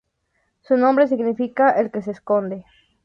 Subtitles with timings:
[0.63, 2.65] Su nombre significa "el que se esconde".